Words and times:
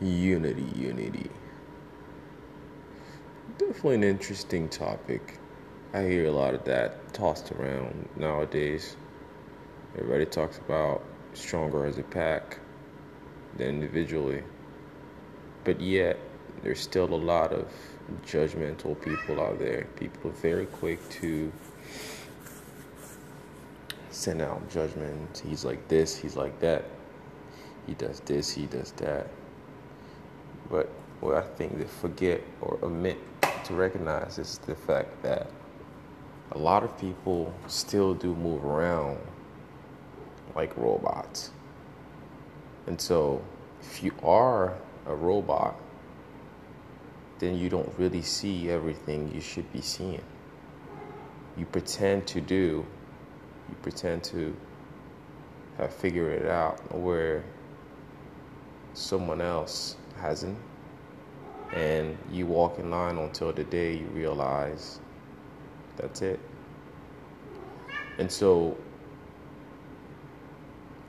Unity, 0.00 0.66
unity. 0.74 1.28
Definitely 3.58 3.96
an 3.96 4.04
interesting 4.04 4.68
topic. 4.70 5.38
I 5.92 6.04
hear 6.04 6.24
a 6.24 6.30
lot 6.30 6.54
of 6.54 6.64
that 6.64 7.12
tossed 7.12 7.52
around 7.52 8.08
nowadays. 8.16 8.96
Everybody 9.98 10.24
talks 10.24 10.56
about 10.56 11.04
stronger 11.34 11.84
as 11.84 11.98
a 11.98 12.02
pack 12.02 12.60
than 13.58 13.68
individually. 13.68 14.42
But 15.64 15.80
yet, 15.82 16.18
there's 16.62 16.80
still 16.80 17.12
a 17.12 17.14
lot 17.14 17.52
of 17.52 17.70
judgmental 18.24 18.98
people 19.02 19.38
out 19.38 19.58
there. 19.58 19.86
People 19.96 20.30
are 20.30 20.34
very 20.34 20.64
quick 20.64 21.06
to 21.10 21.52
send 24.10 24.40
out 24.40 24.70
judgments. 24.70 25.40
He's 25.40 25.64
like 25.64 25.88
this, 25.88 26.16
he's 26.16 26.36
like 26.36 26.58
that. 26.60 26.84
He 27.86 27.92
does 27.94 28.20
this, 28.20 28.50
he 28.50 28.64
does 28.64 28.92
that. 28.92 29.28
But 30.70 30.88
what 31.20 31.34
I 31.34 31.42
think 31.42 31.78
they 31.78 31.84
forget 31.84 32.42
or 32.60 32.78
omit 32.82 33.18
to 33.64 33.74
recognize 33.74 34.38
is 34.38 34.58
the 34.58 34.74
fact 34.74 35.22
that 35.22 35.50
a 36.52 36.58
lot 36.58 36.82
of 36.82 36.98
people 36.98 37.52
still 37.66 38.14
do 38.14 38.34
move 38.34 38.64
around 38.64 39.18
like 40.54 40.76
robots. 40.76 41.50
And 42.86 43.00
so, 43.00 43.42
if 43.82 44.02
you 44.02 44.12
are 44.22 44.74
a 45.06 45.14
robot, 45.14 45.76
then 47.38 47.56
you 47.56 47.68
don't 47.68 47.92
really 47.98 48.22
see 48.22 48.70
everything 48.70 49.32
you 49.34 49.40
should 49.40 49.70
be 49.72 49.80
seeing. 49.80 50.22
You 51.56 51.66
pretend 51.66 52.26
to 52.28 52.40
do, 52.40 52.84
you 53.68 53.74
pretend 53.82 54.24
to 54.24 54.56
have 55.78 55.92
figured 55.92 56.42
it 56.42 56.48
out 56.48 56.94
where 56.94 57.44
someone 58.94 59.40
else 59.40 59.96
hasn't. 60.20 60.58
And 61.72 62.18
you 62.30 62.46
walk 62.46 62.78
in 62.78 62.90
line 62.90 63.18
until 63.18 63.52
the 63.52 63.64
day 63.64 63.96
you 63.96 64.06
realize 64.06 65.00
that's 65.96 66.22
it. 66.22 66.40
And 68.18 68.30
so 68.30 68.76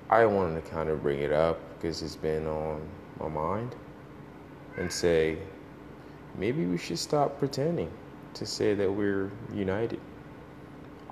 I 0.10 0.26
wanted 0.26 0.64
to 0.64 0.70
kind 0.70 0.90
of 0.90 1.02
bring 1.02 1.20
it 1.20 1.32
up 1.32 1.60
because 1.76 2.02
it's 2.02 2.16
been 2.16 2.46
on 2.46 2.82
my 3.20 3.28
mind 3.28 3.76
and 4.78 4.92
say 4.92 5.38
maybe 6.38 6.66
we 6.66 6.78
should 6.78 7.00
stop 7.00 7.40
pretending 7.40 7.90
to 8.34 8.46
say 8.46 8.74
that 8.74 8.92
we're 8.92 9.32
united. 9.54 10.00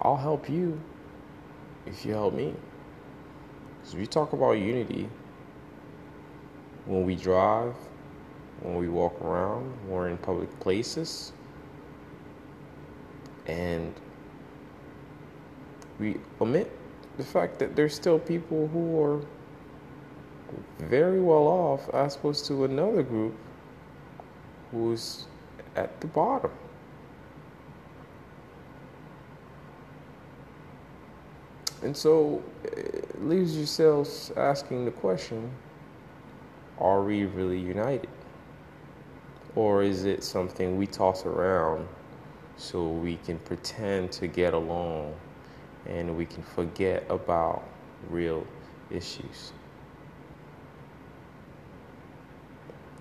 I'll 0.01 0.17
help 0.17 0.49
you 0.49 0.79
if 1.85 2.05
you 2.05 2.13
help 2.13 2.33
me. 2.33 2.53
Because 3.79 3.95
we 3.95 4.07
talk 4.07 4.33
about 4.33 4.53
unity 4.53 5.09
when 6.85 7.05
we 7.05 7.15
drive, 7.15 7.75
when 8.61 8.75
we 8.75 8.89
walk 8.89 9.19
around, 9.21 9.73
we're 9.87 10.09
in 10.09 10.17
public 10.17 10.59
places, 10.59 11.31
and 13.47 13.93
we 15.99 16.17
omit 16.39 16.71
the 17.17 17.23
fact 17.23 17.59
that 17.59 17.75
there's 17.75 17.93
still 17.93 18.19
people 18.19 18.67
who 18.67 19.01
are 19.01 19.21
very 20.79 21.19
well 21.19 21.47
off 21.47 21.89
as 21.93 22.15
opposed 22.15 22.45
to 22.45 22.63
another 22.63 23.03
group 23.03 23.35
who's 24.71 25.25
at 25.75 25.99
the 26.01 26.07
bottom. 26.07 26.51
And 31.81 31.95
so 31.95 32.43
it 32.63 33.23
leaves 33.23 33.55
yourselves 33.55 34.31
asking 34.35 34.85
the 34.85 34.91
question 34.91 35.49
are 36.79 37.01
we 37.01 37.25
really 37.25 37.59
united? 37.59 38.09
Or 39.55 39.83
is 39.83 40.05
it 40.05 40.23
something 40.23 40.77
we 40.77 40.87
toss 40.87 41.25
around 41.25 41.87
so 42.57 42.87
we 42.87 43.17
can 43.17 43.39
pretend 43.39 44.11
to 44.13 44.27
get 44.27 44.53
along 44.53 45.15
and 45.85 46.15
we 46.15 46.25
can 46.25 46.43
forget 46.43 47.03
about 47.09 47.63
real 48.09 48.45
issues? 48.91 49.53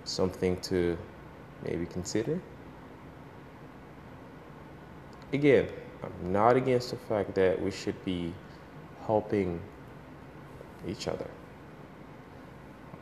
Something 0.04 0.58
to 0.62 0.96
maybe 1.64 1.86
consider. 1.86 2.40
Again, 5.32 5.68
I'm 6.02 6.32
not 6.32 6.56
against 6.56 6.90
the 6.90 6.96
fact 6.96 7.34
that 7.34 7.60
we 7.60 7.70
should 7.70 8.02
be 8.04 8.32
helping 9.06 9.60
each 10.86 11.08
other 11.08 11.26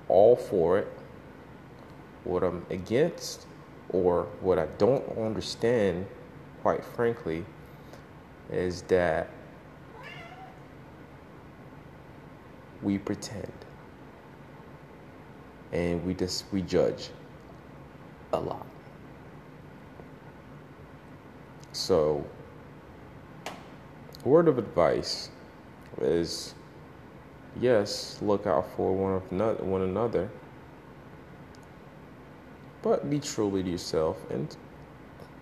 all 0.09 0.37
for 0.37 0.79
it. 0.79 0.89
What 2.27 2.43
I'm 2.43 2.67
against, 2.71 3.47
or 3.91 4.25
what 4.41 4.59
I 4.59 4.67
don't 4.79 5.07
understand, 5.17 6.07
quite 6.63 6.85
frankly, 6.85 7.45
is 8.51 8.83
that 8.83 9.31
we 12.83 12.99
pretend 12.99 13.53
and 15.73 16.05
we 16.05 16.15
just 16.15 16.45
we 16.53 16.63
judge 16.63 17.11
a 18.33 18.41
lot. 18.41 18.67
So, 21.73 22.25
word 24.25 24.49
of 24.49 24.59
advice 24.59 25.31
is 26.01 26.55
yes, 27.61 28.19
look 28.23 28.47
out 28.47 28.67
for 28.77 28.95
one 28.95 29.15
of 29.15 29.67
one 29.67 29.83
another, 29.83 30.31
but 32.87 33.11
be 33.11 33.19
truly 33.19 33.65
to 33.65 33.71
yourself 33.71 34.17
and 34.31 34.57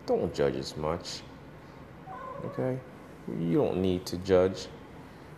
don't 0.07 0.33
judge 0.33 0.57
as 0.57 0.79
much. 0.79 1.21
Okay, 2.47 2.79
you 3.39 3.59
don't 3.59 3.83
need 3.83 4.07
to 4.07 4.17
judge. 4.19 4.69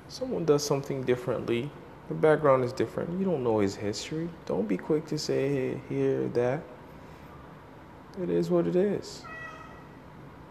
Someone 0.06 0.44
does 0.44 0.64
something 0.64 1.02
differently. 1.02 1.68
The 2.06 2.14
background 2.14 2.62
is 2.62 2.72
different. 2.72 3.18
You 3.18 3.24
don't 3.24 3.42
know 3.42 3.58
his 3.58 3.74
history. 3.74 4.28
Don't 4.46 4.68
be 4.68 4.76
quick 4.76 5.04
to 5.08 5.18
say 5.18 5.80
here, 5.88 6.28
that. 6.28 6.62
It 8.22 8.30
is 8.30 8.50
what 8.50 8.68
it 8.68 8.76
is. 8.76 9.24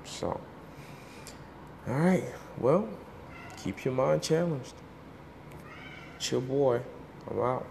So, 0.03 0.41
all 1.87 1.93
right. 1.93 2.33
Well, 2.57 2.85
keep 3.63 3.85
your 3.85 3.93
mind 3.93 4.23
challenged. 4.23 4.73
It's 6.17 6.29
your 6.29 6.41
boy. 6.41 6.81
I'm 7.31 7.39
out. 7.39 7.65